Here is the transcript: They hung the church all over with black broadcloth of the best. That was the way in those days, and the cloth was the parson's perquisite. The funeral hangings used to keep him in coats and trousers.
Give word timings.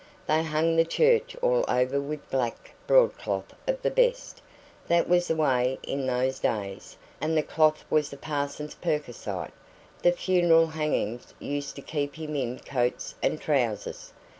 They 0.25 0.41
hung 0.43 0.77
the 0.77 0.83
church 0.83 1.35
all 1.43 1.63
over 1.67 2.01
with 2.01 2.27
black 2.31 2.73
broadcloth 2.87 3.53
of 3.67 3.83
the 3.83 3.91
best. 3.91 4.41
That 4.87 5.07
was 5.07 5.27
the 5.27 5.35
way 5.35 5.77
in 5.83 6.07
those 6.07 6.39
days, 6.39 6.97
and 7.21 7.37
the 7.37 7.43
cloth 7.43 7.85
was 7.87 8.09
the 8.09 8.17
parson's 8.17 8.73
perquisite. 8.73 9.51
The 10.01 10.11
funeral 10.11 10.65
hangings 10.65 11.35
used 11.37 11.75
to 11.75 11.83
keep 11.83 12.15
him 12.15 12.35
in 12.35 12.57
coats 12.57 13.13
and 13.21 13.39
trousers. 13.39 14.11